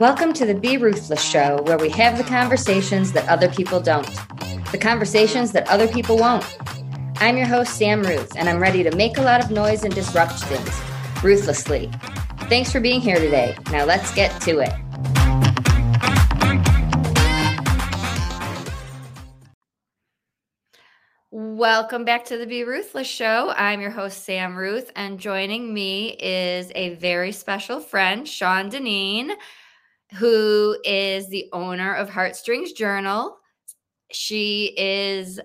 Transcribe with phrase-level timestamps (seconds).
[0.00, 4.08] Welcome to the Be Ruthless Show, where we have the conversations that other people don't,
[4.72, 6.56] the conversations that other people won't.
[7.16, 9.94] I'm your host, Sam Ruth, and I'm ready to make a lot of noise and
[9.94, 10.80] disrupt things
[11.22, 11.90] ruthlessly.
[12.48, 13.54] Thanks for being here today.
[13.70, 14.72] Now let's get to it.
[21.30, 23.52] Welcome back to the Be Ruthless Show.
[23.54, 29.32] I'm your host, Sam Ruth, and joining me is a very special friend, Shawn Dinneen
[30.12, 33.36] who is the owner of Heartstrings Journal.
[34.10, 35.40] She is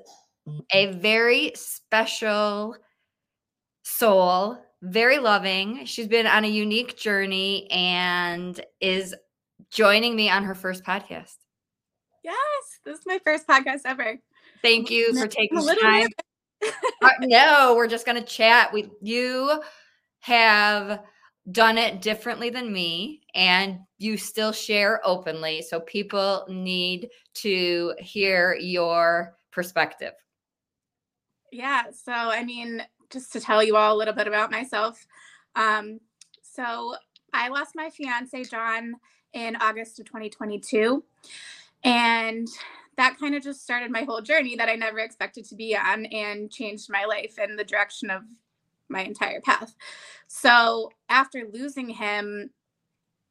[0.72, 2.76] a very special
[3.84, 5.86] soul, very loving.
[5.86, 9.16] She's been on a unique journey and is
[9.72, 11.36] joining me on her first podcast.
[12.24, 12.36] Yes,
[12.84, 14.18] this is my first podcast ever.
[14.62, 16.08] Thank you for taking the time.
[17.04, 18.74] uh, no, we're just going to chat.
[18.74, 19.62] We you
[20.22, 21.02] have
[21.52, 28.56] done it differently than me and you still share openly so people need to hear
[28.56, 30.14] your perspective.
[31.52, 35.06] Yeah so i mean just to tell you all a little bit about myself
[35.56, 36.00] um,
[36.42, 36.96] so
[37.34, 38.96] i lost my fiance john
[39.34, 41.04] in august of 2022
[41.84, 42.48] and
[42.98, 46.06] that kind of just started my whole journey that i never expected to be on
[46.08, 48.24] and changed my life in the direction of
[48.90, 49.76] my entire path.
[50.28, 52.52] So after losing him,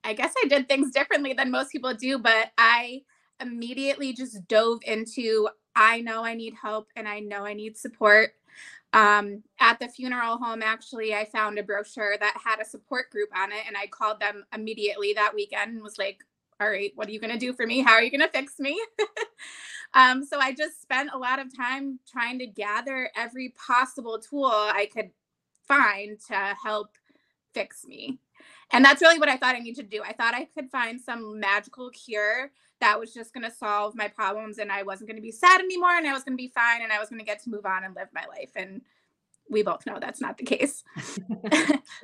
[0.05, 3.03] I guess I did things differently than most people do, but I
[3.41, 8.33] immediately just dove into I know I need help and I know I need support.
[8.93, 13.29] Um, at the funeral home, actually, I found a brochure that had a support group
[13.37, 16.21] on it, and I called them immediately that weekend and was like,
[16.61, 17.81] All right, what are you going to do for me?
[17.81, 18.81] How are you going to fix me?
[19.95, 24.47] um, so I just spent a lot of time trying to gather every possible tool
[24.47, 25.11] I could
[25.67, 26.91] find to help
[27.53, 28.19] fix me.
[28.73, 30.03] And that's really what I thought I needed to do.
[30.03, 34.09] I thought I could find some magical cure that was just going to solve my
[34.09, 36.53] problems and I wasn't going to be sad anymore and I was going to be
[36.55, 38.51] fine and I was going to get to move on and live my life.
[38.57, 38.83] And
[39.49, 40.83] we both know that's not the case.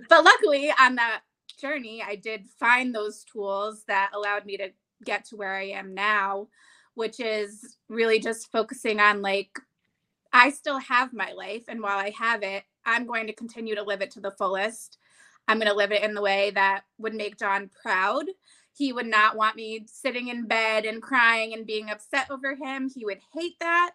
[0.08, 1.22] but luckily, on that
[1.60, 4.70] journey, I did find those tools that allowed me to
[5.04, 6.48] get to where I am now,
[6.94, 9.58] which is really just focusing on like,
[10.32, 11.64] I still have my life.
[11.68, 14.98] And while I have it, I'm going to continue to live it to the fullest.
[15.48, 18.26] I'm going to live it in the way that would make John proud.
[18.76, 22.88] He would not want me sitting in bed and crying and being upset over him.
[22.88, 23.92] He would hate that.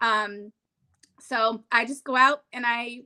[0.00, 0.52] Um,
[1.20, 3.02] so I just go out and I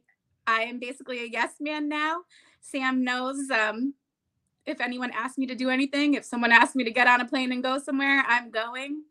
[0.47, 2.21] I am basically a yes man now.
[2.61, 3.95] Sam knows um,
[4.65, 7.27] if anyone asks me to do anything, if someone asks me to get on a
[7.27, 9.03] plane and go somewhere, I'm going.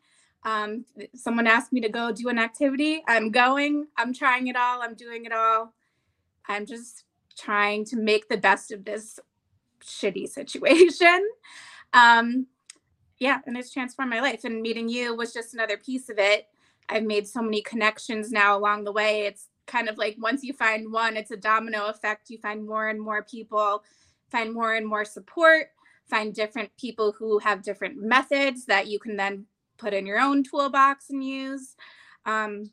[0.45, 0.85] Um,
[1.15, 3.87] someone asked me to go do an activity, I'm going.
[3.97, 4.81] I'm trying it all.
[4.81, 5.73] I'm doing it all.
[6.47, 7.03] I'm just
[7.35, 9.19] trying to make the best of this
[9.83, 11.29] shitty situation.
[11.93, 12.47] Um,
[13.19, 14.43] yeah, and it's transformed my life.
[14.43, 16.47] And meeting you was just another piece of it.
[16.89, 19.21] I've made so many connections now along the way.
[19.21, 22.29] It's kind of like once you find one, it's a domino effect.
[22.29, 23.83] You find more and more people,
[24.29, 25.67] find more and more support,
[26.05, 29.45] find different people who have different methods that you can then
[29.77, 31.75] put in your own toolbox and use.
[32.25, 32.71] Um,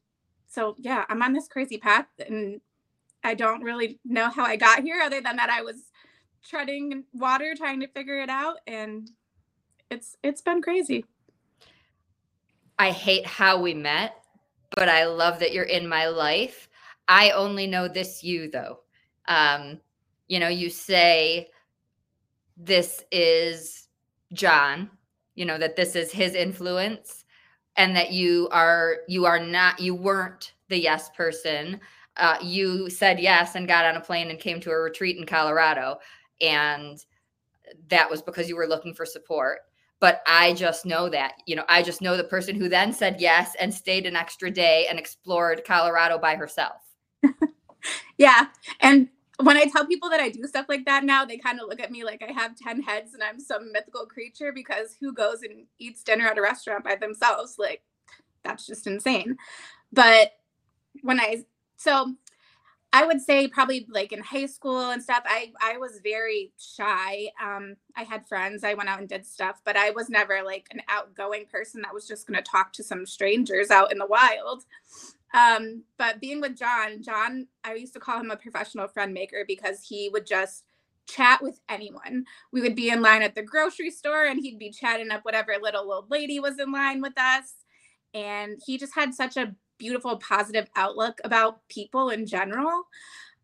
[0.49, 2.61] so yeah, I'm on this crazy path and
[3.25, 5.77] I don't really know how I got here other than that I was
[6.45, 9.09] treading water trying to figure it out and
[9.91, 11.05] it's it's been crazy.
[12.79, 14.17] I hate how we met,
[14.75, 16.69] but I love that you're in my life.
[17.07, 18.81] I only know this you though.
[19.29, 19.81] Um
[20.29, 21.49] you know, you say
[22.57, 23.89] this is
[24.33, 24.91] John,
[25.35, 27.25] you know that this is his influence
[27.77, 31.81] and that you are you are not you weren't the yes person
[32.17, 35.27] uh, you said yes and got on a plane and came to a retreat in
[35.27, 35.99] Colorado.
[36.41, 37.03] And
[37.89, 39.61] that was because you were looking for support.
[39.99, 43.21] But I just know that, you know, I just know the person who then said
[43.21, 46.83] yes and stayed an extra day and explored Colorado by herself.
[48.19, 48.47] yeah.
[48.81, 49.09] And
[49.41, 51.81] when I tell people that I do stuff like that now, they kind of look
[51.81, 55.43] at me like I have 10 heads and I'm some mythical creature because who goes
[55.43, 57.57] and eats dinner at a restaurant by themselves?
[57.59, 57.83] Like,
[58.45, 59.37] that's just insane.
[59.93, 60.33] But
[61.03, 61.45] when I
[61.77, 62.15] so
[62.93, 67.29] I would say probably like in high school and stuff, I I was very shy.
[67.43, 70.67] Um, I had friends, I went out and did stuff, but I was never like
[70.73, 74.07] an outgoing person that was just going to talk to some strangers out in the
[74.07, 74.65] wild.
[75.35, 79.45] Um, but being with John, John, I used to call him a professional friend maker
[79.47, 80.65] because he would just
[81.09, 82.25] chat with anyone.
[82.53, 85.55] We would be in line at the grocery store and he'd be chatting up whatever
[85.61, 87.55] little old lady was in line with us.
[88.15, 92.85] And he just had such a beautiful, positive outlook about people in general.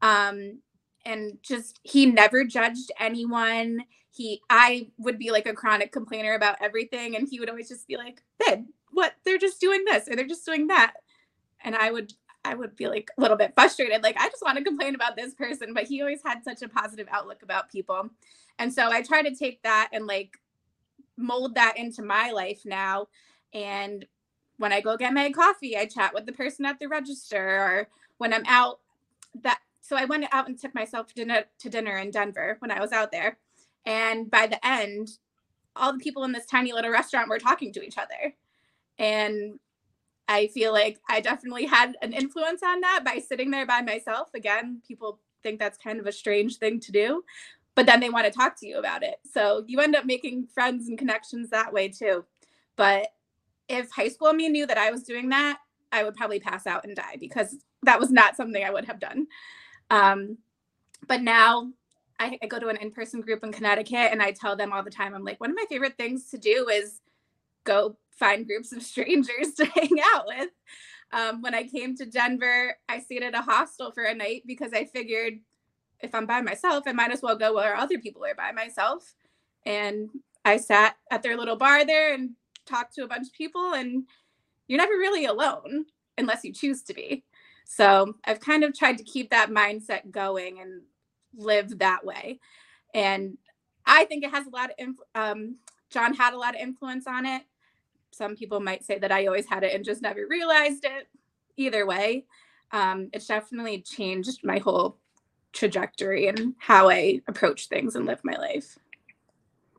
[0.03, 0.61] Um,
[1.05, 3.81] and just he never judged anyone.
[4.11, 7.89] He I would be like a chronic complainer about everything and he would always just
[7.89, 9.15] be like, "Babe, what?
[9.25, 10.95] They're just doing this or they're just doing that."
[11.63, 12.13] And I would
[12.45, 14.03] I would be like a little bit frustrated.
[14.03, 16.69] Like, I just want to complain about this person, but he always had such a
[16.69, 18.09] positive outlook about people.
[18.59, 20.39] And so I try to take that and like
[21.17, 23.09] mold that into my life now.
[23.53, 24.07] And
[24.57, 27.89] when I go get my coffee, I chat with the person at the register, or
[28.19, 28.81] when I'm out,
[29.43, 32.71] that so I went out and took myself to dinner to dinner in Denver when
[32.71, 33.39] I was out there.
[33.87, 35.11] And by the end,
[35.77, 38.35] all the people in this tiny little restaurant were talking to each other.
[38.99, 39.61] And
[40.29, 44.29] I feel like I definitely had an influence on that by sitting there by myself.
[44.35, 47.25] Again, people think that's kind of a strange thing to do,
[47.75, 49.17] but then they want to talk to you about it.
[49.33, 52.25] So you end up making friends and connections that way too.
[52.77, 53.09] But
[53.69, 55.59] if high school me knew that I was doing that,
[55.91, 59.01] I would probably pass out and die because that was not something I would have
[59.01, 59.27] done.
[59.91, 60.39] Um,
[61.07, 61.73] but now
[62.19, 64.83] I, I go to an in person group in Connecticut and I tell them all
[64.83, 67.01] the time, I'm like, one of my favorite things to do is
[67.65, 70.51] go find groups of strangers to hang out with.
[71.13, 74.73] Um, when I came to Denver, I stayed at a hostel for a night because
[74.75, 75.35] I figured
[76.01, 79.15] if I'm by myself, I might as well go where other people are by myself.
[79.65, 80.11] And
[80.45, 82.31] I sat at their little bar there and
[82.67, 84.05] talked to a bunch of people, and
[84.69, 85.87] you're never really alone
[86.19, 87.25] unless you choose to be.
[87.65, 90.83] So I've kind of tried to keep that mindset going and
[91.37, 92.41] live that way.
[92.95, 93.39] And
[93.87, 95.57] I think it has a lot of, um,
[95.91, 97.43] John had a lot of influence on it
[98.19, 101.09] some people might say that I always had it and just never realized it.
[101.57, 102.27] Either way,
[102.73, 104.99] um, it's definitely changed my whole
[105.53, 108.77] trajectory and how I approach things and live my life.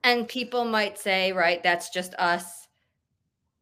[0.03, 2.67] And people might say, right, that's just us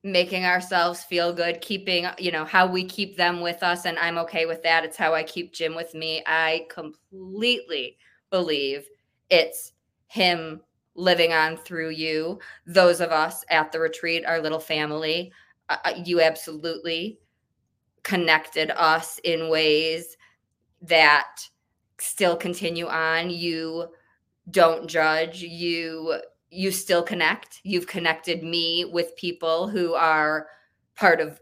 [0.03, 3.85] making ourselves feel good, keeping, you know, how we keep them with us.
[3.85, 4.85] And I'm okay with that.
[4.85, 6.23] It's how I keep Jim with me.
[6.25, 7.97] I completely
[8.29, 8.87] believe
[9.29, 9.73] it's
[10.07, 10.61] him
[10.97, 12.39] living on through you.
[12.65, 15.31] Those of us at the retreat, our little family,
[15.69, 17.19] uh, uh, you absolutely
[18.03, 20.17] connected us in ways
[20.81, 21.37] that
[21.99, 23.29] still continue on.
[23.29, 23.87] You
[24.51, 25.41] don't judge.
[25.41, 27.59] You you still connect.
[27.63, 30.47] You've connected me with people who are
[30.95, 31.39] part of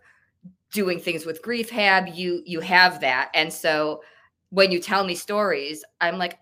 [0.76, 4.02] doing things with Griefhab you you have that and so
[4.50, 6.38] when you tell me stories i'm like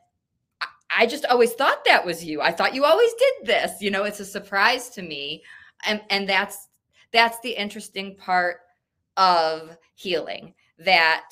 [0.98, 2.42] I just always thought that was you.
[2.42, 3.82] I thought you always did this.
[3.82, 5.44] You know, it's a surprise to me.
[5.86, 6.70] And and that's
[7.12, 8.58] that's the interesting part
[9.18, 11.26] of healing that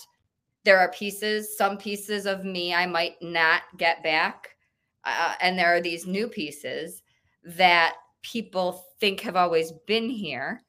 [0.63, 4.55] there are pieces, some pieces of me I might not get back.
[5.03, 7.01] Uh, and there are these new pieces
[7.43, 10.61] that people think have always been here.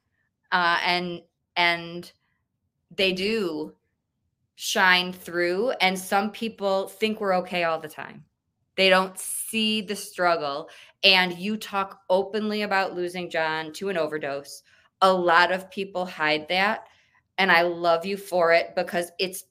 [0.51, 1.21] Uh, and
[1.55, 2.11] and
[2.95, 3.73] they do
[4.55, 8.23] shine through and some people think we're okay all the time
[8.75, 10.69] they don't see the struggle.
[11.03, 14.63] And you talk openly about losing John to an overdose.
[15.01, 16.87] A lot of people hide that.
[17.37, 19.45] And I love you for it because it's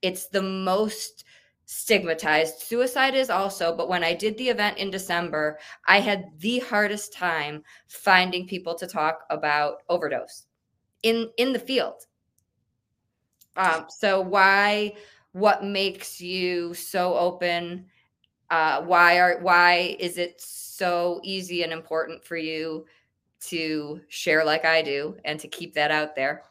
[0.00, 1.24] it's the most
[1.66, 2.58] stigmatized.
[2.58, 7.12] Suicide is also, but when I did the event in December, I had the hardest
[7.12, 10.46] time finding people to talk about overdose
[11.02, 12.06] in in the field.
[13.56, 14.94] Um, so why
[15.32, 17.86] what makes you so open
[18.52, 22.84] uh, why are why is it so easy and important for you
[23.40, 26.42] to share like I do and to keep that out there?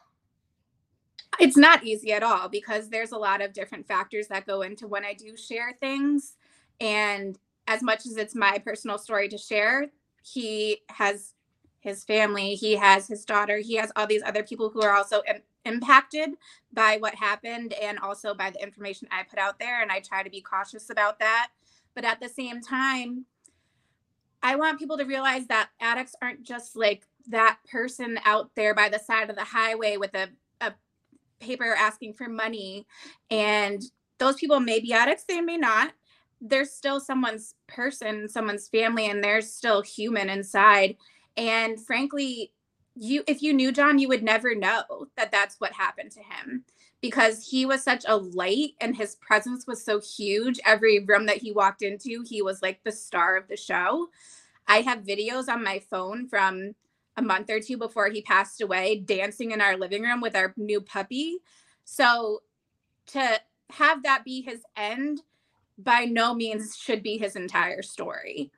[1.38, 4.88] It's not easy at all because there's a lot of different factors that go into
[4.88, 6.36] when I do share things.
[6.80, 9.86] And as much as it's my personal story to share,
[10.24, 11.34] he has
[11.78, 15.22] his family, he has his daughter, he has all these other people who are also
[15.28, 16.30] Im- impacted
[16.72, 19.82] by what happened and also by the information I put out there.
[19.82, 21.50] And I try to be cautious about that
[21.94, 23.26] but at the same time,
[24.42, 28.88] I want people to realize that addicts aren't just like that person out there by
[28.88, 30.28] the side of the highway with a,
[30.60, 30.72] a
[31.40, 32.86] paper asking for money.
[33.30, 33.82] And
[34.18, 35.92] those people may be addicts, they may not.
[36.40, 40.96] They're still someone's person, someone's family, and they're still human inside.
[41.36, 42.52] And frankly,
[42.96, 46.64] you if you knew John, you would never know that that's what happened to him
[47.00, 50.60] because he was such a light and his presence was so huge.
[50.66, 54.08] Every room that he walked into, he was like the star of the show.
[54.68, 56.74] I have videos on my phone from
[57.16, 60.54] a month or two before he passed away dancing in our living room with our
[60.56, 61.38] new puppy.
[61.84, 62.42] So
[63.08, 63.40] to
[63.72, 65.22] have that be his end
[65.78, 68.52] by no means should be his entire story.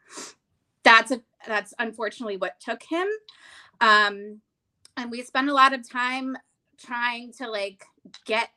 [0.85, 3.07] That's a that's unfortunately what took him.
[3.81, 4.41] Um
[4.97, 6.37] and we spent a lot of time
[6.79, 7.85] trying to like
[8.25, 8.51] get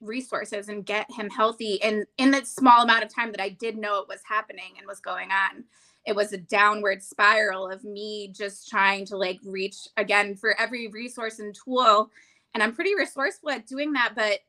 [0.00, 3.76] resources and get him healthy and in that small amount of time that I did
[3.78, 5.64] know it was happening and was going on.
[6.04, 10.88] It was a downward spiral of me just trying to like reach again for every
[10.88, 12.10] resource and tool.
[12.54, 14.40] And I'm pretty resourceful at doing that but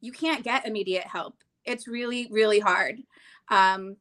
[0.00, 1.36] you can't get immediate help.
[1.64, 2.98] It's really really hard.
[3.50, 3.96] Um,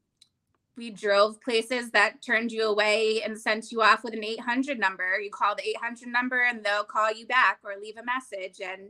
[0.75, 5.19] we drove places that turned you away and sent you off with an 800 number.
[5.19, 8.89] You call the 800 number and they'll call you back or leave a message and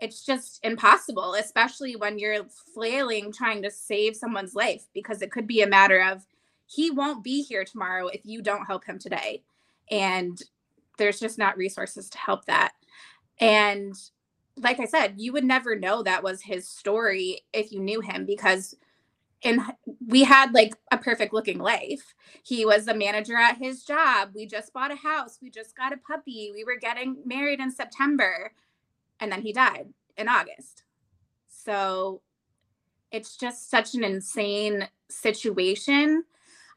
[0.00, 5.46] it's just impossible especially when you're flailing trying to save someone's life because it could
[5.46, 6.24] be a matter of
[6.66, 9.42] he won't be here tomorrow if you don't help him today.
[9.90, 10.40] And
[10.98, 12.72] there's just not resources to help that.
[13.40, 13.94] And
[14.56, 18.26] like i said you would never know that was his story if you knew him
[18.26, 18.74] because
[19.42, 19.60] and
[20.06, 22.14] we had like a perfect looking life.
[22.42, 24.30] He was a manager at his job.
[24.34, 25.38] We just bought a house.
[25.40, 26.50] We just got a puppy.
[26.54, 28.52] We were getting married in September.
[29.18, 30.84] And then he died in August.
[31.48, 32.20] So
[33.10, 36.24] it's just such an insane situation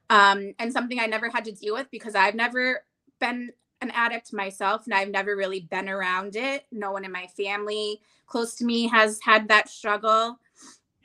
[0.10, 2.84] um, and something I never had to deal with because I've never
[3.20, 3.52] been
[3.82, 6.66] an addict myself and I've never really been around it.
[6.72, 10.40] No one in my family close to me has had that struggle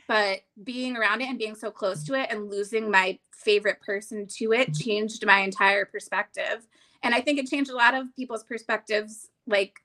[0.09, 4.27] but being around it and being so close to it and losing my favorite person
[4.27, 6.67] to it changed my entire perspective.
[7.03, 9.29] And i think it changed a lot of people's perspectives.
[9.47, 9.79] Like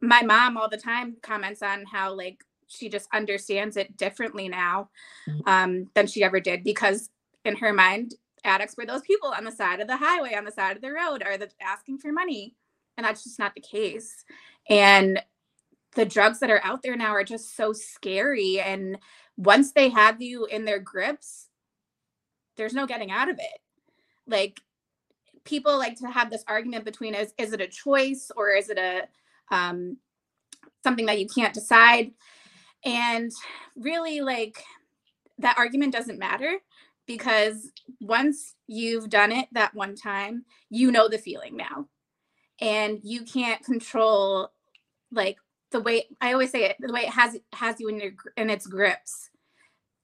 [0.00, 4.88] my mom all the time comments on how like she just understands it differently now
[5.28, 5.46] mm.
[5.46, 7.10] um, than she ever did because
[7.44, 8.14] in her mind
[8.44, 10.90] addicts were those people on the side of the highway on the side of the
[10.90, 12.54] road are the asking for money.
[12.96, 14.24] And that's just not the case.
[14.68, 15.22] And
[15.94, 18.98] the drugs that are out there now are just so scary and
[19.36, 21.48] once they have you in their grips,
[22.56, 23.60] there's no getting out of it.
[24.26, 24.60] Like
[25.44, 28.78] people like to have this argument between is is it a choice or is it
[28.78, 29.02] a
[29.54, 29.96] um,
[30.82, 32.12] something that you can't decide?
[32.84, 33.30] And
[33.76, 34.62] really, like
[35.38, 36.58] that argument doesn't matter
[37.06, 37.70] because
[38.00, 41.86] once you've done it that one time, you know the feeling now,
[42.60, 44.50] and you can't control
[45.10, 45.38] like
[45.72, 48.50] the way I always say it, the way it has has you in your in
[48.50, 49.30] its grips,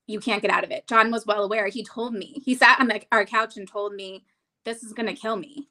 [0.07, 0.87] you can't get out of it.
[0.89, 1.69] John was well aware.
[1.69, 2.43] He told me.
[2.45, 4.25] He sat on the, our couch and told me,
[4.65, 5.69] "This is going to kill me,"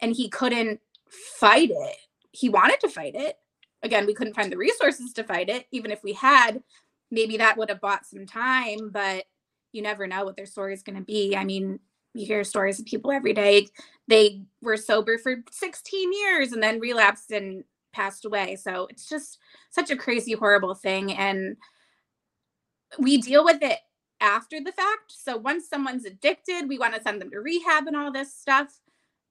[0.00, 1.96] and he couldn't fight it.
[2.32, 3.36] He wanted to fight it.
[3.82, 5.66] Again, we couldn't find the resources to fight it.
[5.72, 6.62] Even if we had,
[7.10, 8.90] maybe that would have bought some time.
[8.90, 9.24] But
[9.72, 11.36] you never know what their story is going to be.
[11.36, 11.80] I mean,
[12.14, 13.68] you hear stories of people every day.
[14.08, 18.56] They were sober for 16 years and then relapsed and passed away.
[18.56, 19.38] So it's just
[19.70, 21.12] such a crazy, horrible thing.
[21.12, 21.56] And
[22.98, 23.78] we deal with it
[24.20, 25.12] after the fact.
[25.12, 28.80] So once someone's addicted, we want to send them to rehab and all this stuff,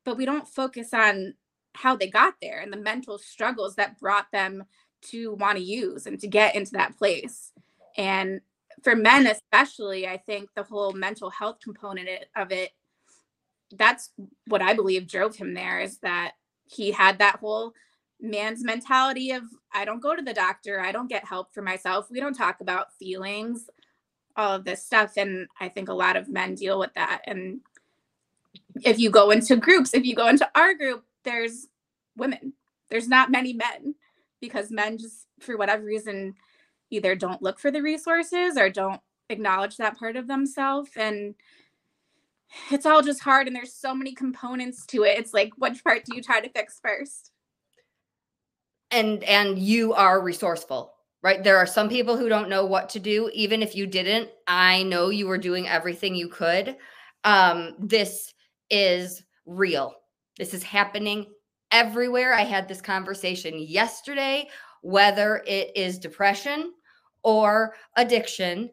[0.05, 1.35] but we don't focus on
[1.75, 4.63] how they got there and the mental struggles that brought them
[5.01, 7.51] to want to use and to get into that place.
[7.97, 8.41] And
[8.83, 12.71] for men especially, I think the whole mental health component of it
[13.71, 14.11] that's
[14.47, 16.31] what I believe drove him there is that
[16.65, 17.73] he had that whole
[18.21, 22.07] man's mentality of I don't go to the doctor, I don't get help for myself.
[22.11, 23.69] We don't talk about feelings,
[24.35, 27.61] all of this stuff and I think a lot of men deal with that and
[28.83, 31.67] if you go into groups, if you go into our group, there's
[32.15, 32.53] women.
[32.89, 33.95] There's not many men
[34.41, 36.35] because men just for whatever reason
[36.89, 41.35] either don't look for the resources or don't acknowledge that part of themselves and
[42.71, 45.19] it's all just hard and there's so many components to it.
[45.19, 47.31] It's like which part do you try to fix first?
[48.91, 51.43] And and you are resourceful right?
[51.43, 54.83] There are some people who don't know what to do even if you didn't i
[54.83, 56.77] know you were doing everything you could.
[57.23, 58.33] Um this
[58.69, 59.95] is real.
[60.37, 61.25] This is happening
[61.71, 62.33] everywhere.
[62.33, 64.47] I had this conversation yesterday
[64.81, 66.71] whether it is depression
[67.23, 68.69] or addiction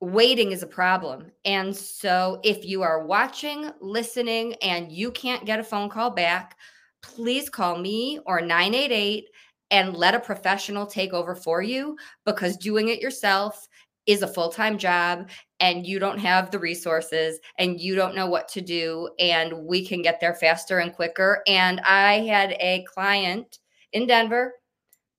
[0.00, 1.32] waiting is a problem.
[1.44, 6.56] And so if you are watching listening and you can't get a phone call back
[7.02, 9.24] please call me or 988
[9.70, 13.68] and let a professional take over for you because doing it yourself
[14.06, 15.28] is a full time job
[15.60, 19.10] and you don't have the resources and you don't know what to do.
[19.18, 21.42] And we can get there faster and quicker.
[21.46, 23.58] And I had a client
[23.92, 24.54] in Denver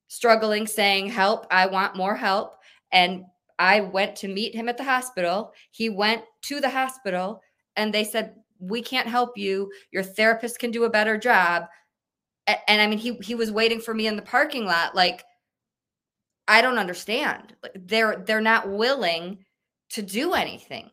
[0.07, 2.55] struggling, saying, Help, I want more help.
[2.91, 3.25] And
[3.59, 5.53] I went to meet him at the hospital.
[5.71, 7.41] He went to the hospital
[7.75, 9.71] and they said, we can't help you.
[9.91, 11.65] Your therapist can do a better job.
[12.47, 14.95] And, and I mean, he he was waiting for me in the parking lot.
[14.95, 15.23] Like,
[16.47, 17.55] I don't understand.
[17.75, 19.45] They're they're not willing
[19.91, 20.89] to do anything.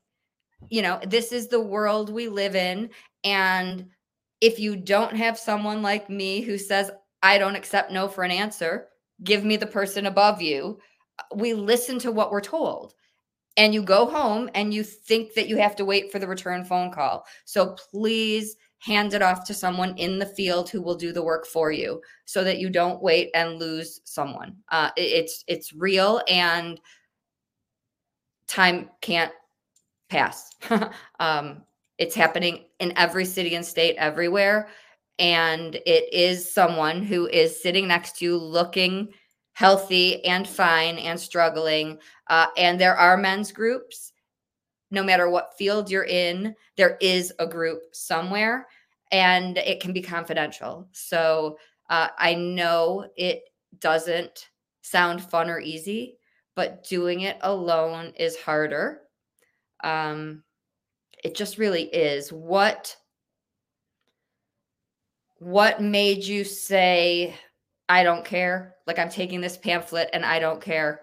[0.70, 2.90] You know, this is the world we live in.
[3.24, 3.86] And
[4.40, 6.90] if you don't have someone like me who says,
[7.22, 8.88] I don't accept no for an answer,
[9.24, 10.78] give me the person above you.
[11.18, 12.94] Uh, we listen to what we're told
[13.56, 16.64] and you go home and you think that you have to wait for the return
[16.64, 17.26] phone call.
[17.44, 21.46] So please hand it off to someone in the field who will do the work
[21.46, 24.56] for you so that you don't wait and lose someone.
[24.70, 26.80] Uh, it's it's real and
[28.46, 29.32] time can't
[30.08, 30.50] pass.
[31.20, 31.62] um,
[31.98, 34.68] it's happening in every city and state everywhere.
[35.18, 39.08] And it is someone who is sitting next to you looking
[39.56, 41.98] healthy and fine and struggling.
[42.26, 44.12] Uh, and there are men's groups.
[44.90, 48.66] No matter what field you're in, there is a group somewhere
[49.12, 50.86] and it can be confidential.
[50.92, 51.56] So
[51.88, 53.44] uh, I know it
[53.80, 54.50] doesn't
[54.82, 56.18] sound fun or easy,
[56.54, 59.00] but doing it alone is harder.
[59.82, 60.42] Um,
[61.24, 62.30] it just really is.
[62.30, 62.94] What
[65.38, 67.34] what made you say
[67.88, 68.75] I don't care.
[68.86, 71.02] Like I'm taking this pamphlet and I don't care.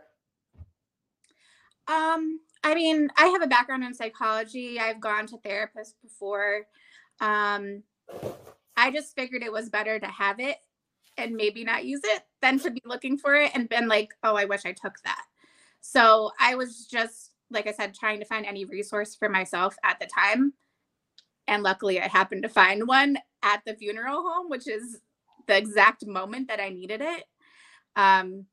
[1.87, 4.79] Um, I mean, I have a background in psychology.
[4.79, 6.61] I've gone to therapists before.
[7.19, 7.83] Um,
[8.77, 10.57] I just figured it was better to have it
[11.17, 14.35] and maybe not use it than to be looking for it and been like, oh,
[14.35, 15.23] I wish I took that.
[15.81, 19.99] So I was just, like I said, trying to find any resource for myself at
[19.99, 20.53] the time.
[21.47, 25.01] And luckily, I happened to find one at the funeral home, which is
[25.47, 27.25] the exact moment that I needed it.
[27.95, 28.45] Um,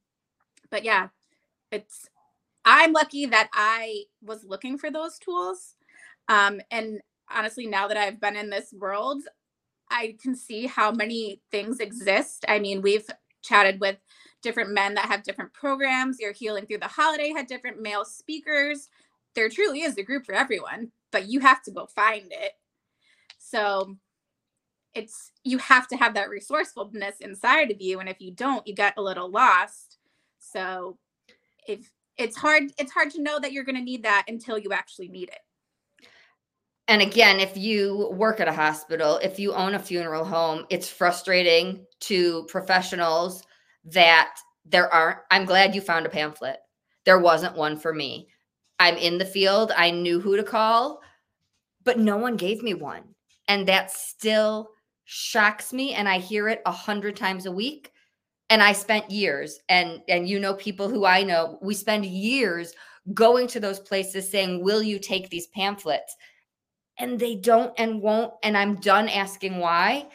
[0.71, 1.09] but yeah,
[1.71, 2.09] it's
[2.65, 5.77] I'm lucky that I was looking for those tools.
[6.29, 9.23] Um, and honestly, now that I've been in this world,
[9.91, 12.45] I can see how many things exist.
[12.49, 13.09] I mean, we've
[13.43, 13.97] chatted with
[14.43, 16.21] different men that have different programs.
[16.21, 18.89] Your Healing Through the Holiday had different male speakers.
[19.35, 22.53] There truly is a group for everyone, but you have to go find it.
[23.39, 23.97] So
[24.95, 28.75] it's you have to have that resourcefulness inside of you and if you don't you
[28.75, 29.99] get a little lost.
[30.39, 30.99] So
[31.67, 34.73] if it's hard it's hard to know that you're going to need that until you
[34.73, 36.09] actually need it.
[36.89, 40.89] And again if you work at a hospital if you own a funeral home it's
[40.89, 43.43] frustrating to professionals
[43.85, 44.35] that
[44.67, 46.59] there aren't i'm glad you found a pamphlet.
[47.05, 48.29] There wasn't one for me.
[48.79, 49.73] I'm in the field.
[49.77, 51.01] I knew who to call
[51.85, 53.03] but no one gave me one.
[53.49, 54.71] And that's still
[55.13, 57.91] shocks me and I hear it a hundred times a week.
[58.49, 62.73] And I spent years and and you know people who I know, we spend years
[63.13, 66.17] going to those places saying, Will you take these pamphlets?
[66.97, 68.35] And they don't and won't.
[68.45, 70.07] And I'm done asking why.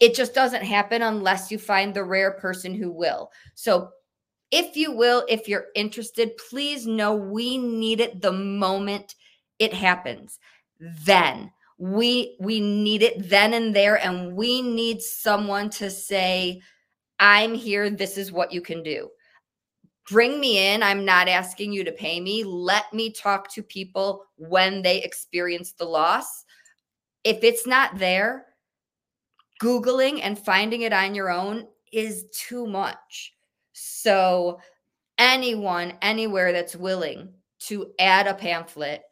[0.00, 3.30] It just doesn't happen unless you find the rare person who will.
[3.54, 3.90] So
[4.50, 9.16] if you will, if you're interested, please know we need it the moment
[9.58, 10.38] it happens.
[10.80, 16.60] Then we we need it then and there and we need someone to say
[17.18, 19.08] i'm here this is what you can do.
[20.10, 22.44] Bring me in i'm not asking you to pay me.
[22.44, 26.44] Let me talk to people when they experience the loss.
[27.24, 28.44] If it's not there
[29.62, 33.34] googling and finding it on your own is too much.
[33.72, 34.60] So
[35.16, 39.02] anyone anywhere that's willing to add a pamphlet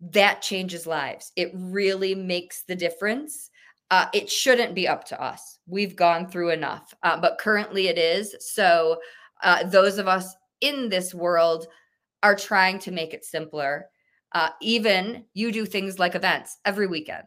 [0.00, 1.32] that changes lives.
[1.36, 3.50] It really makes the difference.
[3.90, 5.58] Uh, it shouldn't be up to us.
[5.66, 8.34] We've gone through enough, uh, but currently it is.
[8.40, 9.00] So,
[9.42, 11.66] uh, those of us in this world
[12.22, 13.86] are trying to make it simpler.
[14.32, 17.24] Uh, even you do things like events every weekend.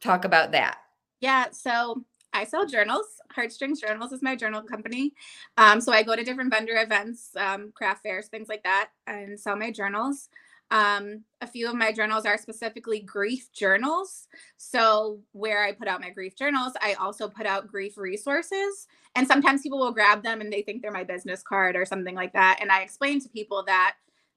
[0.00, 0.78] Talk about that.
[1.20, 1.46] Yeah.
[1.50, 3.06] So, I sell journals.
[3.30, 5.14] Heartstrings Journals is my journal company.
[5.56, 9.38] Um, so I go to different vendor events, um, craft fairs, things like that, and
[9.38, 10.28] sell my journals.
[10.70, 14.28] Um, a few of my journals are specifically grief journals.
[14.56, 18.86] So, where I put out my grief journals, I also put out grief resources.
[19.14, 22.14] And sometimes people will grab them and they think they're my business card or something
[22.14, 22.58] like that.
[22.60, 23.94] And I explain to people that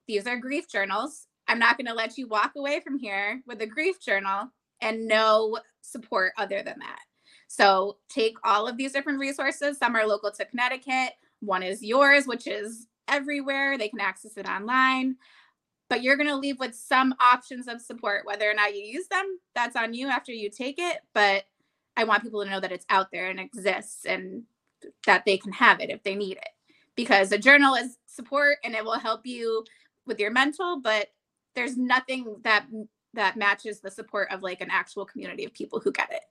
[0.07, 1.27] these are grief journals.
[1.47, 4.49] I'm not going to let you walk away from here with a grief journal
[4.81, 6.99] and no support other than that.
[7.47, 9.77] So, take all of these different resources.
[9.77, 13.77] Some are local to Connecticut, one is yours, which is everywhere.
[13.77, 15.17] They can access it online
[15.91, 19.07] but you're going to leave with some options of support whether or not you use
[19.07, 21.43] them that's on you after you take it but
[21.97, 24.43] i want people to know that it's out there and exists and
[25.05, 26.49] that they can have it if they need it.
[26.95, 29.65] Because a journal is support and it will help you
[30.05, 31.07] with your mental but
[31.55, 32.65] there's nothing that
[33.13, 36.21] that matches the support of like an actual community of people who get it.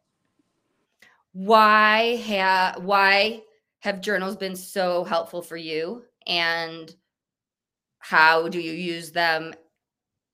[1.32, 3.42] Why have why
[3.80, 6.04] have journals been so helpful for you?
[6.26, 6.94] And
[8.00, 9.54] how do you use them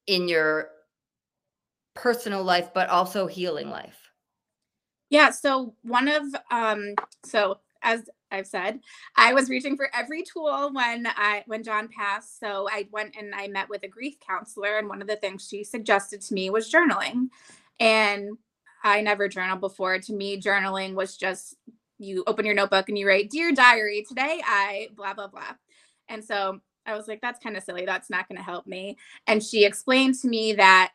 [0.06, 0.70] in your
[1.94, 4.10] personal life but also healing life
[5.10, 8.80] yeah so one of um so as I've said.
[9.16, 12.40] I was reaching for every tool when I when John passed.
[12.40, 15.46] So I went and I met with a grief counselor and one of the things
[15.48, 17.28] she suggested to me was journaling.
[17.78, 18.36] And
[18.82, 19.98] I never journaled before.
[19.98, 21.56] To me, journaling was just
[21.98, 25.54] you open your notebook and you write, Dear diary, today I blah, blah, blah.
[26.08, 27.84] And so I was like, that's kind of silly.
[27.84, 28.96] That's not going to help me.
[29.26, 30.92] And she explained to me that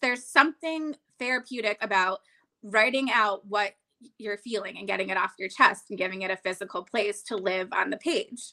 [0.00, 2.20] there's something therapeutic about
[2.62, 3.74] writing out what
[4.18, 7.36] you're feeling and getting it off your chest and giving it a physical place to
[7.36, 8.52] live on the page.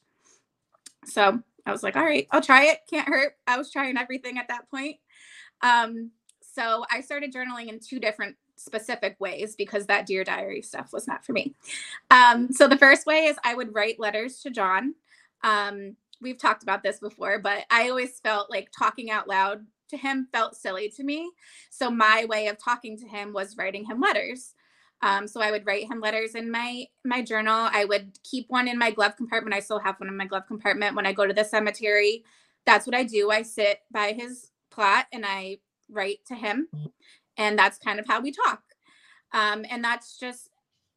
[1.06, 2.80] So I was like, all right, I'll try it.
[2.90, 3.34] Can't hurt.
[3.48, 4.98] I was trying everything at that point.
[5.62, 6.12] Um,
[6.42, 11.08] so I started journaling in two different specific ways because that Dear Diary stuff was
[11.08, 11.56] not for me.
[12.12, 14.96] Um, so the first way is I would write letters to John.
[15.44, 19.98] Um, we've talked about this before, but I always felt like talking out loud to
[19.98, 21.32] him felt silly to me.
[21.70, 24.54] So my way of talking to him was writing him letters.
[25.04, 27.70] Um, so I would write him letters in my my journal.
[27.72, 29.56] I would keep one in my glove compartment.
[29.56, 30.96] I still have one in my glove compartment.
[30.96, 32.24] When I go to the cemetery,
[32.66, 33.32] that's what I do.
[33.32, 35.58] I sit by his plot and I
[35.90, 36.68] write to him,
[37.36, 38.62] and that's kind of how we talk.
[39.34, 40.50] Um, and that's just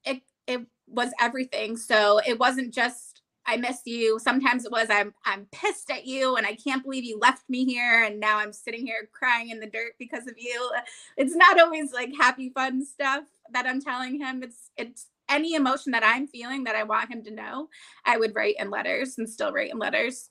[0.05, 0.21] it.
[0.47, 1.79] It was everything.
[1.79, 3.14] So it wasn't just
[3.47, 4.19] I miss you.
[4.19, 7.65] Sometimes it was I'm I'm pissed at you and I can't believe you left me
[7.65, 10.71] here and now I'm sitting here crying in the dirt because of you.
[11.17, 14.43] It's not always like happy fun stuff that I'm telling him.
[14.43, 17.69] It's it's any emotion that I'm feeling that I want him to know,
[18.05, 20.29] I would write in letters and still write in letters.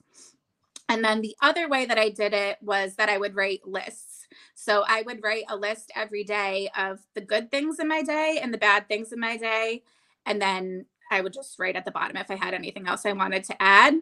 [0.88, 4.26] And then the other way that I did it was that I would write lists.
[4.54, 8.38] So I would write a list every day of the good things in my day
[8.42, 9.82] and the bad things in my day.
[10.26, 13.12] And then I would just write at the bottom if I had anything else I
[13.12, 13.94] wanted to add.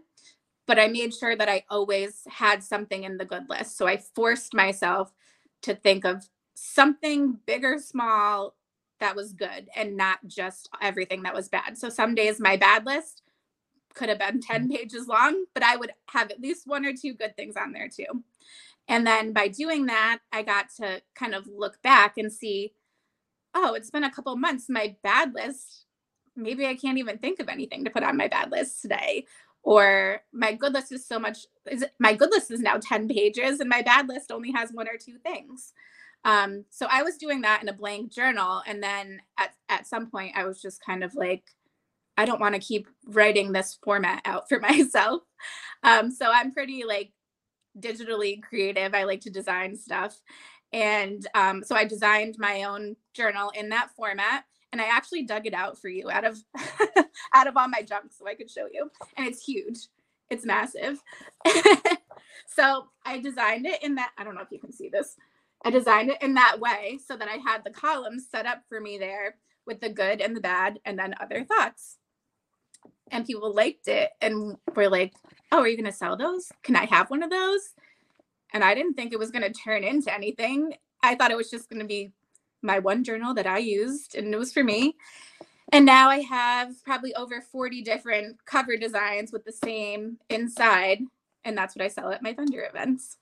[0.66, 3.76] But I made sure that I always had something in the good list.
[3.76, 5.12] So I forced myself
[5.62, 8.54] to think of something big or small
[9.00, 11.76] that was good and not just everything that was bad.
[11.76, 13.22] So some days my bad list
[13.94, 14.76] could have been 10 mm.
[14.76, 17.88] pages long, but I would have at least one or two good things on there
[17.88, 18.22] too.
[18.88, 22.74] And then by doing that, I got to kind of look back and see,
[23.54, 24.66] oh, it's been a couple months.
[24.68, 25.84] My bad list
[26.37, 29.27] maybe I can't even think of anything to put on my bad list today.
[29.62, 33.61] Or my good list is so much is my good list is now 10 pages
[33.61, 35.73] and my bad list only has one or two things.
[36.25, 38.62] Um, so I was doing that in a blank journal.
[38.66, 41.45] And then at, at some point I was just kind of like,
[42.16, 45.23] I don't want to keep writing this format out for myself.
[45.83, 47.12] Um, so I'm pretty like
[47.79, 48.95] digitally creative.
[48.95, 50.21] I like to design stuff.
[50.73, 55.46] And um, so I designed my own journal in that format and I actually dug
[55.46, 56.38] it out for you out of
[57.35, 58.90] out of all my junk so I could show you.
[59.16, 59.78] And it's huge.
[60.30, 61.02] It's massive.
[62.46, 65.16] so I designed it in that I don't know if you can see this.
[65.64, 68.80] I designed it in that way so that I had the columns set up for
[68.80, 71.98] me there with the good and the bad and then other thoughts.
[73.11, 75.12] And people liked it and were like,
[75.52, 76.50] "Oh, are you going to sell those?
[76.62, 77.74] Can I have one of those?"
[78.54, 80.74] And I didn't think it was going to turn into anything.
[81.02, 82.12] I thought it was just going to be
[82.62, 84.96] my one journal that I used, and it was for me.
[85.72, 91.01] And now I have probably over 40 different cover designs with the same inside.
[91.44, 93.16] And that's what I sell at my vendor events.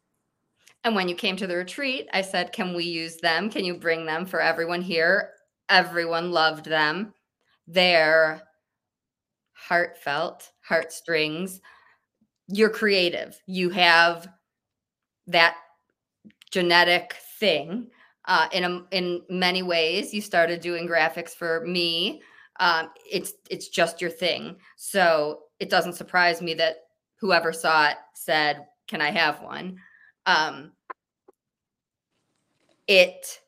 [0.83, 3.51] And when you came to the retreat, I said, Can we use them?
[3.51, 5.31] Can you bring them for everyone here?
[5.69, 7.15] Everyone loved them.
[7.67, 8.43] They're
[9.53, 11.61] heartfelt, heartstrings.
[12.49, 13.41] You're creative.
[13.47, 14.29] You have
[15.29, 15.57] that
[16.51, 17.91] genetic thing
[18.27, 20.13] uh, in a, in many ways.
[20.13, 22.23] You started doing graphics for me.
[22.59, 26.77] Um, it's it's just your thing, so it doesn't surprise me that
[27.17, 29.79] whoever saw it said, "Can I have one?"
[30.27, 30.73] Um,
[32.87, 33.41] it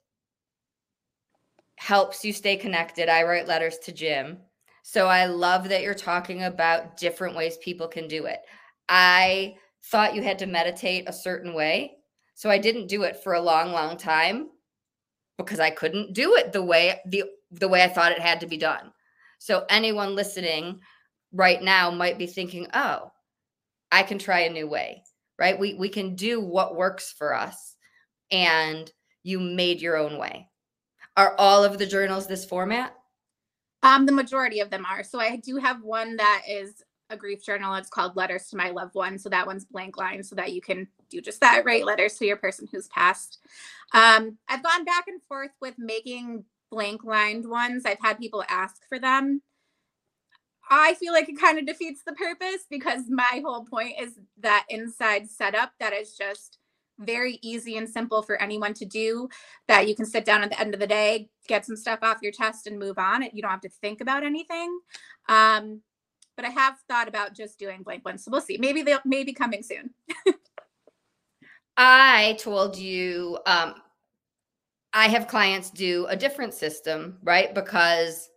[1.77, 3.09] helps you stay connected.
[3.09, 4.39] I write letters to Jim.
[4.85, 8.41] So I love that you're talking about different ways people can do it.
[8.89, 9.57] I
[9.87, 11.97] thought you had to meditate a certain way.
[12.35, 14.49] So I didn't do it for a long, long time
[15.39, 18.47] because I couldn't do it the way the the way I thought it had to
[18.47, 18.93] be done.
[19.39, 20.81] So anyone listening
[21.33, 23.11] right now might be thinking, "Oh,
[23.91, 25.05] I can try a new way."
[25.39, 25.59] Right?
[25.59, 27.77] We we can do what works for us
[28.31, 28.91] and
[29.23, 30.49] you made your own way.
[31.17, 32.95] Are all of the journals this format?
[33.83, 35.03] Um the majority of them are.
[35.03, 37.75] So I do have one that is a grief journal.
[37.75, 39.19] It's called Letters to My Loved One.
[39.19, 42.27] So that one's blank line so that you can do just that, write letters to
[42.27, 43.39] your person who's passed.
[43.95, 47.85] Um, I've gone back and forth with making blank lined ones.
[47.87, 49.43] I've had people ask for them.
[50.71, 54.65] I feel like it kind of defeats the purpose because my whole point is that
[54.71, 56.59] inside setup that is just
[56.99, 59.29] very easy and simple for anyone to do
[59.69, 62.23] that you can sit down at the end of the day, get some stuff off
[62.23, 63.23] your chest and move on.
[63.33, 64.79] You don't have to think about anything.
[65.29, 65.83] Um,
[66.37, 68.25] but I have thought about just doing blank ones.
[68.25, 68.57] So we'll see.
[68.57, 69.91] Maybe they'll maybe coming soon.
[71.85, 73.75] I told you um,
[74.93, 77.53] I have clients do a different system, right?
[77.53, 78.31] Because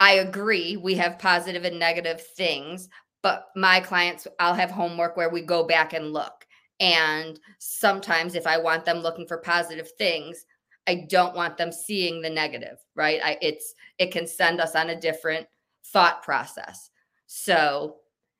[0.00, 2.88] I agree we have positive and negative things,
[3.22, 6.44] but my clients, I'll have homework where we go back and look.
[6.80, 10.44] And sometimes if I want them looking for positive things,
[10.88, 13.20] I don't want them seeing the negative, right?
[13.22, 15.46] I it's it can send us on a different
[15.84, 16.90] thought process.
[17.26, 17.98] So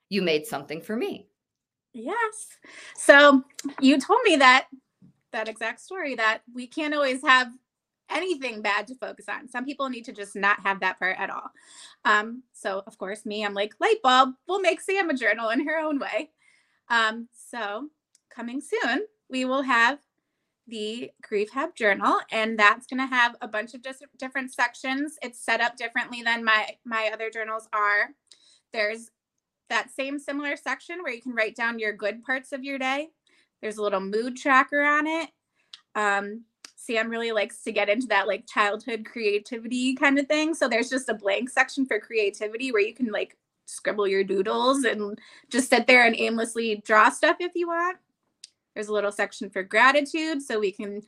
[0.08, 1.29] you made something for me.
[1.92, 2.48] Yes.
[2.96, 3.42] So
[3.80, 4.68] you told me that
[5.32, 7.48] that exact story that we can't always have
[8.10, 9.48] anything bad to focus on.
[9.48, 11.50] Some people need to just not have that part at all.
[12.04, 14.30] Um, so of course, me, I'm like light bulb.
[14.48, 16.30] We'll make Sam a journal in her own way.
[16.88, 17.88] Um, so
[18.34, 19.98] coming soon, we will have
[20.66, 25.16] the Griefhab Journal, and that's going to have a bunch of just different sections.
[25.22, 28.10] It's set up differently than my my other journals are.
[28.72, 29.10] There's
[29.70, 33.08] that same similar section where you can write down your good parts of your day.
[33.62, 35.30] There's a little mood tracker on it.
[35.94, 36.44] Um,
[36.76, 40.54] Sam really likes to get into that like childhood creativity kind of thing.
[40.54, 44.84] So there's just a blank section for creativity where you can like scribble your doodles
[44.84, 45.18] and
[45.50, 47.98] just sit there and aimlessly draw stuff if you want.
[48.74, 51.02] There's a little section for gratitude so we can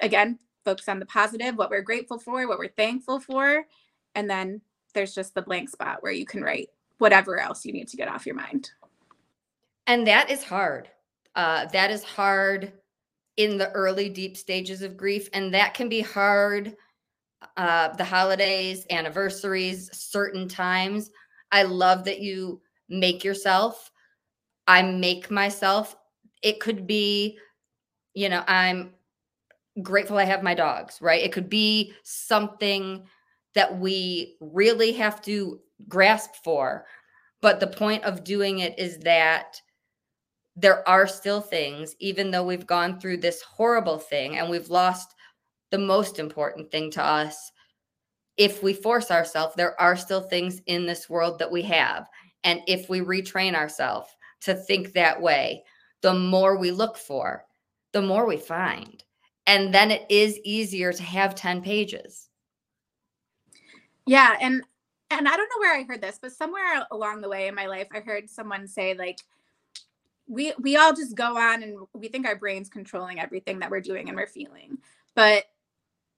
[0.00, 3.66] again focus on the positive, what we're grateful for, what we're thankful for,
[4.14, 4.62] and then
[4.94, 6.70] there's just the blank spot where you can write
[7.04, 8.70] whatever else you need to get off your mind.
[9.86, 10.88] And that is hard.
[11.34, 12.72] Uh, that is hard
[13.36, 16.74] in the early deep stages of grief and that can be hard
[17.58, 21.10] uh, the holidays anniversaries certain times
[21.52, 23.90] i love that you make yourself
[24.68, 25.96] i make myself
[26.42, 27.36] it could be
[28.14, 28.94] you know i'm
[29.82, 33.04] grateful i have my dogs right it could be something
[33.54, 36.84] that we really have to grasp for
[37.44, 39.60] but the point of doing it is that
[40.56, 45.14] there are still things, even though we've gone through this horrible thing and we've lost
[45.70, 47.52] the most important thing to us.
[48.38, 52.08] If we force ourselves, there are still things in this world that we have.
[52.44, 54.08] And if we retrain ourselves
[54.40, 55.64] to think that way,
[56.00, 57.44] the more we look for,
[57.92, 59.04] the more we find.
[59.46, 62.30] And then it is easier to have 10 pages.
[64.06, 64.38] Yeah.
[64.40, 64.62] And
[65.10, 67.66] and I don't know where I heard this, but somewhere along the way in my
[67.66, 69.18] life, I heard someone say, like,
[70.26, 73.80] we we all just go on and we think our brain's controlling everything that we're
[73.80, 74.78] doing and we're feeling
[75.14, 75.44] but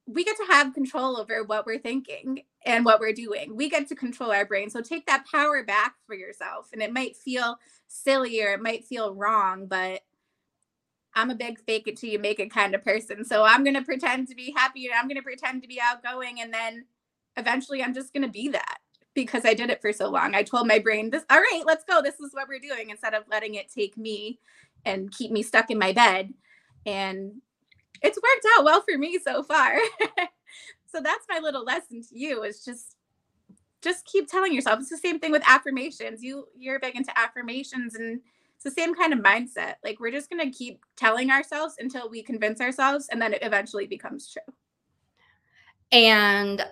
[0.07, 3.57] we get to have control over what we're thinking and what we're doing.
[3.57, 6.93] We get to control our brain so take that power back for yourself and it
[6.93, 10.01] might feel silly or it might feel wrong but
[11.15, 13.77] i'm a big fake it till you make it kind of person so i'm going
[13.77, 16.85] to pretend to be happy and i'm going to pretend to be outgoing and then
[17.37, 18.79] eventually i'm just going to be that
[19.17, 20.37] because I did it for so long.
[20.37, 22.01] I told my brain, "This, all right, let's go.
[22.01, 24.39] This is what we're doing," instead of letting it take me
[24.85, 26.33] and keep me stuck in my bed.
[26.85, 27.41] And
[28.03, 29.75] it's worked out well for me so far.
[30.87, 32.97] so that's my little lesson to you: is just
[33.83, 34.79] just keep telling yourself.
[34.79, 36.23] It's the same thing with affirmations.
[36.23, 38.21] You you're big into affirmations and
[38.55, 39.75] it's the same kind of mindset.
[39.83, 43.87] Like we're just gonna keep telling ourselves until we convince ourselves, and then it eventually
[43.87, 44.55] becomes true.
[45.91, 46.67] And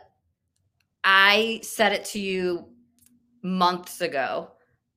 [1.04, 2.66] I said it to you
[3.42, 4.50] months ago.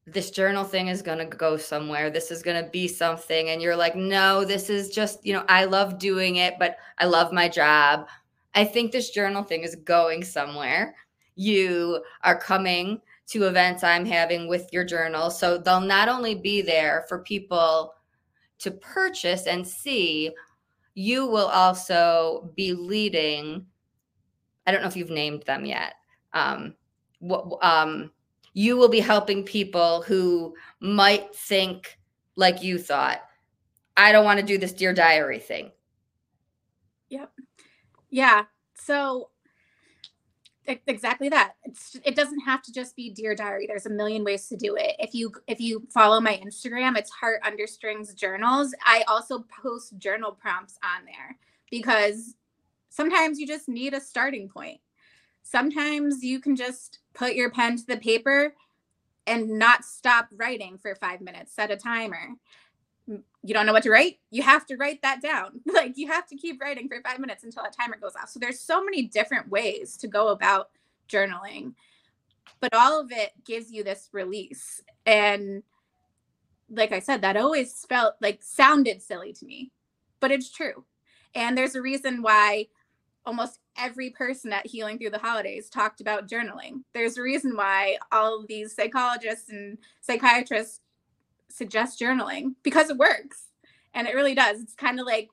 [0.05, 2.09] This journal thing is going to go somewhere.
[2.09, 3.49] This is going to be something.
[3.49, 7.05] And you're like, no, this is just, you know, I love doing it, but I
[7.05, 8.07] love my job.
[8.55, 10.95] I think this journal thing is going somewhere.
[11.35, 15.29] You are coming to events I'm having with your journal.
[15.29, 17.93] So they'll not only be there for people
[18.59, 20.31] to purchase and see,
[20.95, 23.65] you will also be leading
[24.67, 25.95] I don't know if you've named them yet.
[26.33, 26.75] Um,
[27.19, 28.11] what um,
[28.53, 31.97] you will be helping people who might think
[32.35, 33.21] like you thought.
[33.95, 35.71] I don't want to do this dear diary thing.
[37.09, 37.31] Yep.
[38.09, 38.43] Yeah.
[38.75, 39.29] So
[40.67, 44.49] exactly that it's, it doesn't have to just be dear diary there's a million ways
[44.49, 49.01] to do it if you if you follow my instagram it's heart understrings journals i
[49.07, 51.37] also post journal prompts on there
[51.71, 52.35] because
[52.89, 54.79] sometimes you just need a starting point.
[55.43, 58.53] Sometimes you can just put your pen to the paper
[59.25, 62.29] and not stop writing for five minutes, set a timer.
[63.09, 64.19] Mm, you don't know what to write?
[64.31, 65.61] You have to write that down.
[65.73, 68.29] Like you have to keep writing for five minutes until that timer goes off.
[68.29, 70.69] So there's so many different ways to go about
[71.07, 71.73] journaling,
[72.59, 74.81] but all of it gives you this release.
[75.05, 75.63] And
[76.69, 79.71] like I said, that always felt like sounded silly to me,
[80.19, 80.83] but it's true.
[81.35, 82.67] And there's a reason why
[83.27, 86.83] almost every person at Healing Through the Holidays talked about journaling.
[86.93, 90.79] There's a reason why all of these psychologists and psychiatrists
[91.49, 93.47] suggest journaling because it works.
[93.93, 94.61] And it really does.
[94.61, 95.29] It's kind of like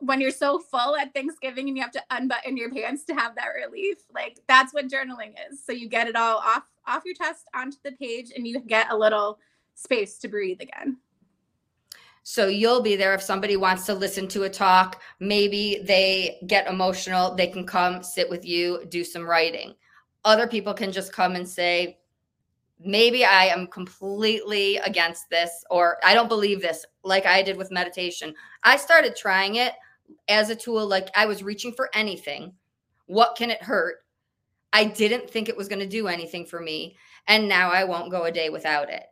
[0.00, 3.34] when you're so full at Thanksgiving and you have to unbutton your pants to have
[3.36, 3.96] that relief.
[4.14, 5.64] Like that's what journaling is.
[5.64, 8.90] So you get it all off off your chest onto the page and you get
[8.90, 9.38] a little
[9.74, 10.98] space to breathe again.
[12.30, 16.68] So you'll be there if somebody wants to listen to a talk, maybe they get
[16.68, 19.72] emotional, they can come sit with you, do some writing.
[20.26, 22.00] Other people can just come and say,
[22.78, 27.70] maybe I am completely against this or I don't believe this, like I did with
[27.70, 28.34] meditation.
[28.62, 29.72] I started trying it
[30.28, 32.52] as a tool, like I was reaching for anything.
[33.06, 34.04] What can it hurt?
[34.74, 36.98] I didn't think it was going to do anything for me.
[37.26, 39.04] And now I won't go a day without it.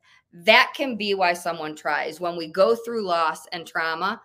[0.44, 2.20] That can be why someone tries.
[2.20, 4.20] When we go through loss and trauma,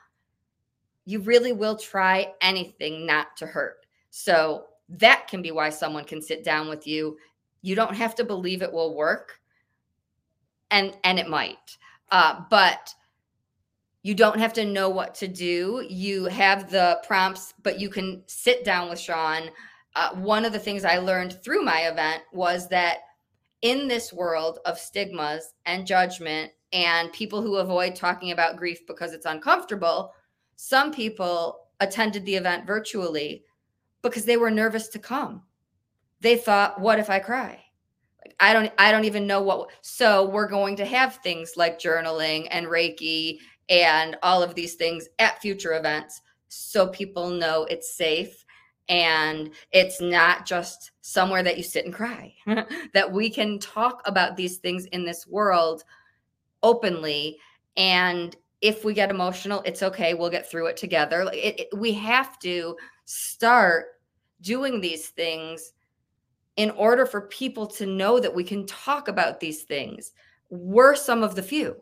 [1.06, 3.86] you really will try anything not to hurt.
[4.10, 7.18] So that can be why someone can sit down with you.
[7.62, 9.40] You don't have to believe it will work,
[10.70, 11.78] and and it might,
[12.12, 12.94] uh, but
[14.04, 15.86] you don't have to know what to do.
[15.88, 19.50] You have the prompts, but you can sit down with Shawn.
[19.96, 23.00] Uh, one of the things I learned through my event was that
[23.62, 29.14] in this world of stigmas and judgment and people who avoid talking about grief because
[29.14, 30.14] it's uncomfortable,
[30.56, 33.44] some people attended the event virtually
[34.02, 35.44] because they were nervous to come.
[36.22, 37.64] They thought, what if I cry?
[38.24, 41.80] Like I don't I don't even know what so we're going to have things like
[41.80, 47.96] journaling and Reiki and all of these things at future events so people know it's
[47.96, 48.46] safe
[48.90, 52.34] and it's not just somewhere that you sit and cry
[52.94, 55.84] that we can talk about these things in this world
[56.64, 57.38] openly.
[57.78, 61.30] And if we get emotional it's okay we'll get through it together.
[61.34, 63.86] It, it, we have to start
[64.42, 65.74] doing these things
[66.58, 70.12] in order for people to know that we can talk about these things.
[70.50, 71.82] We're some of the few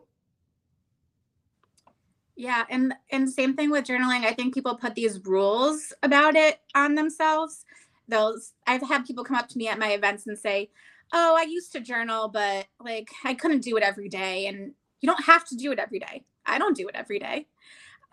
[2.36, 4.24] yeah, and and same thing with journaling.
[4.24, 7.64] I think people put these rules about it on themselves.
[8.08, 10.70] Those I've had people come up to me at my events and say,
[11.12, 15.06] "Oh, I used to journal, but like I couldn't do it every day." And you
[15.06, 16.24] don't have to do it every day.
[16.46, 17.46] I don't do it every day.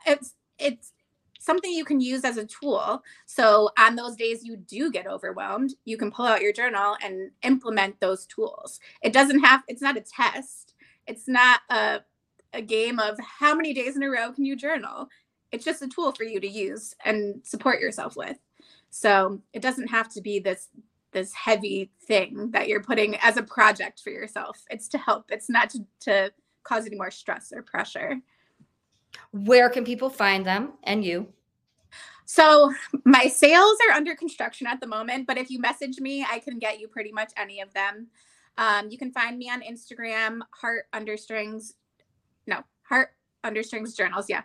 [0.05, 0.93] It's it's
[1.39, 3.03] something you can use as a tool.
[3.25, 7.31] So on those days you do get overwhelmed, you can pull out your journal and
[7.43, 8.79] implement those tools.
[9.01, 10.73] It doesn't have it's not a test.
[11.07, 12.01] It's not a
[12.53, 15.07] a game of how many days in a row can you journal.
[15.51, 18.37] It's just a tool for you to use and support yourself with.
[18.89, 20.69] So it doesn't have to be this
[21.11, 24.61] this heavy thing that you're putting as a project for yourself.
[24.69, 25.25] It's to help.
[25.29, 26.31] It's not to, to
[26.63, 28.19] cause any more stress or pressure.
[29.31, 31.27] Where can people find them and you?
[32.25, 32.73] So
[33.05, 36.59] my sales are under construction at the moment, but if you message me, I can
[36.59, 38.07] get you pretty much any of them.
[38.57, 41.73] Um, you can find me on Instagram, heart understrings
[42.87, 43.09] heart
[43.43, 44.25] understrings journals.
[44.29, 44.41] Yeah.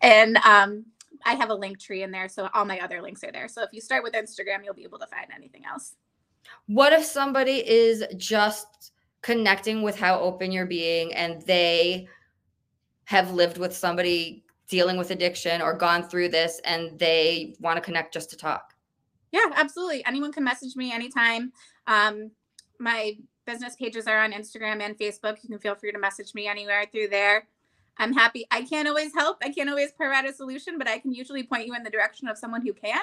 [0.00, 0.84] And um,
[1.24, 2.28] I have a Linktree in there.
[2.28, 3.48] So all my other links are there.
[3.48, 5.94] So if you start with Instagram, you'll be able to find anything else.
[6.66, 12.08] What if somebody is just connecting with how open you're being and they
[13.04, 17.80] have lived with somebody dealing with addiction or gone through this and they want to
[17.80, 18.74] connect just to talk?
[19.30, 20.04] Yeah, absolutely.
[20.04, 21.52] Anyone can message me anytime.
[21.86, 22.30] Um,
[22.78, 25.38] my business pages are on Instagram and Facebook.
[25.42, 27.48] You can feel free to message me anywhere through there.
[27.98, 28.46] I'm happy.
[28.50, 29.38] I can't always help.
[29.42, 32.28] I can't always provide a solution, but I can usually point you in the direction
[32.28, 33.02] of someone who can.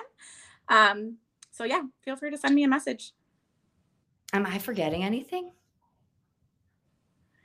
[0.67, 1.17] Um,
[1.51, 3.13] so yeah, feel free to send me a message.
[4.33, 5.51] Am I forgetting anything?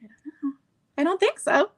[0.03, 0.57] I don't know.
[0.99, 1.71] I don't think so.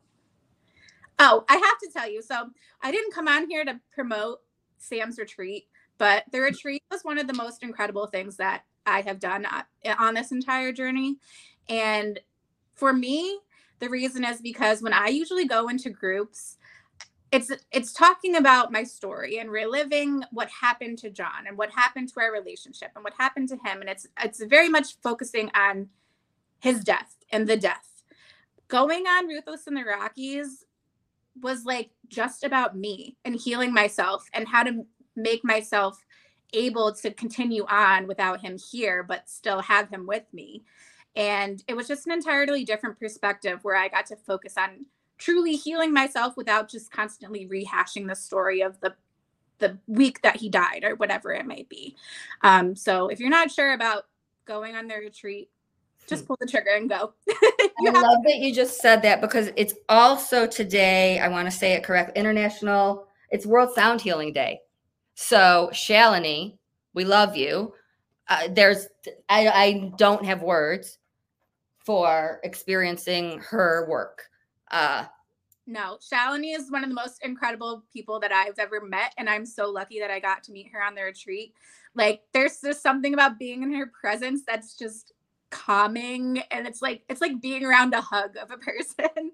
[1.18, 2.22] Oh, I have to tell you.
[2.22, 2.50] So
[2.82, 4.40] I didn't come on here to promote
[4.78, 9.18] Sam's retreat, but the retreat was one of the most incredible things that I have
[9.18, 9.62] done uh,
[9.98, 11.16] on this entire journey.
[11.68, 12.20] And
[12.74, 13.40] for me,
[13.78, 16.56] the reason is because when I usually go into groups,
[17.32, 22.08] it's it's talking about my story and reliving what happened to John and what happened
[22.10, 25.88] to our relationship and what happened to him and it's it's very much focusing on
[26.60, 28.02] his death and the death.
[28.68, 30.64] Going on Ruthless in the Rockies
[31.40, 36.04] was like just about me and healing myself and how to make myself
[36.52, 40.64] able to continue on without him here, but still have him with me.
[41.16, 44.84] And it was just an entirely different perspective where I got to focus on
[45.18, 48.94] truly healing myself without just constantly rehashing the story of the
[49.58, 51.96] the week that he died or whatever it may be.
[52.42, 54.02] Um, so if you're not sure about
[54.44, 55.48] going on the retreat,
[56.06, 56.26] just hmm.
[56.26, 57.14] pull the trigger and go.
[57.30, 61.72] I love that you just said that because it's also today, I want to say
[61.72, 64.60] it correct, International, it's World Sound Healing Day.
[65.14, 66.58] So, Shalini,
[66.92, 67.72] we love you.
[68.28, 68.88] Uh, there's,
[69.30, 70.98] I, I don't have words
[71.86, 74.24] for experiencing her work.
[74.70, 75.04] Uh,
[75.68, 79.14] no, Shalini is one of the most incredible people that I've ever met.
[79.16, 81.54] And I'm so lucky that I got to meet her on the retreat.
[81.94, 85.12] Like, there's just something about being in her presence that's just
[85.50, 89.30] calming and it's like it's like being around a hug of a person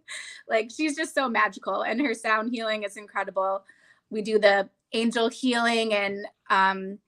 [0.46, 3.64] like she's just so magical and her sound healing is incredible
[4.10, 6.98] we do the angel healing and um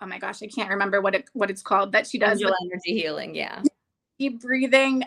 [0.00, 2.54] oh my gosh i can't remember what it what it's called that she does angel
[2.64, 3.60] energy healing yeah
[4.18, 5.02] deep breathing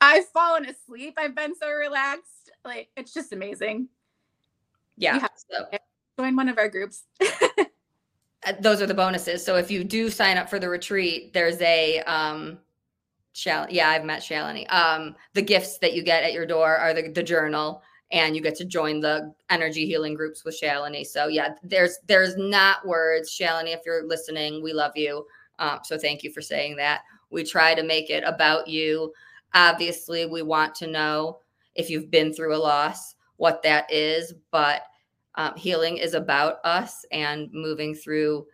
[0.00, 3.88] i've fallen asleep i've been so relaxed like it's just amazing
[4.96, 5.66] yeah so.
[6.18, 10.36] join one of our groups uh, those are the bonuses so if you do sign
[10.36, 12.58] up for the retreat there's a um
[13.38, 14.66] Shal- yeah, I've met Shalini.
[14.72, 18.42] Um, the gifts that you get at your door are the, the journal, and you
[18.42, 21.06] get to join the energy healing groups with Shalini.
[21.06, 23.74] So yeah, there's there's not words, Shalini.
[23.74, 25.24] If you're listening, we love you.
[25.60, 27.02] Um, so thank you for saying that.
[27.30, 29.12] We try to make it about you.
[29.54, 31.40] Obviously, we want to know
[31.74, 34.82] if you've been through a loss, what that is, but
[35.36, 38.46] um, healing is about us and moving through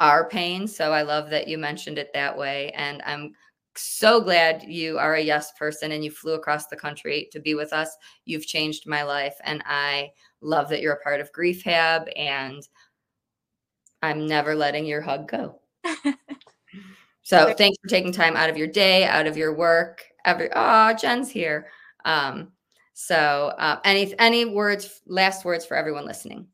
[0.00, 0.66] our pain.
[0.66, 3.34] So I love that you mentioned it that way, and I'm
[3.78, 7.54] so glad you are a yes person and you flew across the country to be
[7.54, 7.96] with us.
[8.24, 9.36] You've changed my life.
[9.44, 12.66] And I love that you're a part of Griefhab and
[14.02, 15.60] I'm never letting your hug go.
[17.36, 20.04] so thanks for taking time out of your day, out of your work.
[20.24, 21.68] Every oh, Jen's here.
[22.04, 22.52] Um,
[22.94, 26.46] so uh, any any words, last words for everyone listening?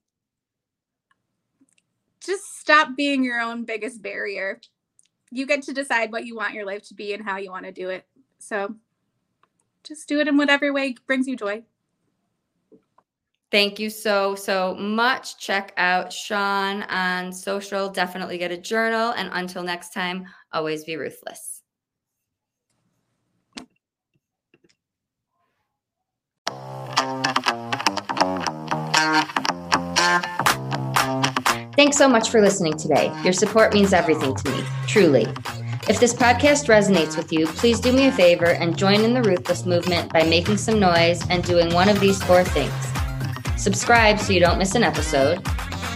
[2.20, 4.60] Just stop being your own biggest barrier
[5.34, 7.64] you get to decide what you want your life to be and how you want
[7.64, 8.06] to do it.
[8.38, 8.76] So
[9.82, 11.64] just do it in whatever way brings you joy.
[13.54, 15.38] Thank you so, so much.
[15.38, 17.88] Check out Shawn on social.
[17.88, 19.12] Definitely get a journal.
[19.12, 21.62] And until next time, always be ruthless.
[31.76, 33.12] Thanks so much for listening today.
[33.22, 35.28] Your support means everything to me, truly.
[35.88, 39.22] If this podcast resonates with you, please do me a favor and join in the
[39.22, 43.03] Ruthless movement by making some noise and doing one of these four things.
[43.56, 45.44] Subscribe so you don't miss an episode.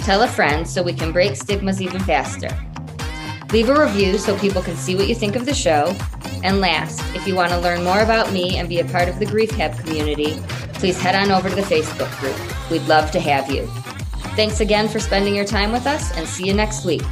[0.03, 2.49] Tell a friend so we can break stigmas even faster.
[3.53, 5.97] Leave a review so people can see what you think of the show.
[6.43, 9.19] And last, if you want to learn more about me and be a part of
[9.19, 10.41] the Griefhab community,
[10.75, 12.71] please head on over to the Facebook group.
[12.71, 13.67] We'd love to have you.
[14.37, 17.03] Thanks again for spending your time with us and see you next week.